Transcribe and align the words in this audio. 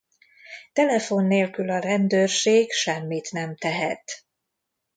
Telefon 0.73 1.25
nélkül 1.25 1.69
a 1.69 1.79
rendőrség 1.79 2.71
semmit 2.71 3.31
nem 3.31 3.55
tehet. 3.55 4.25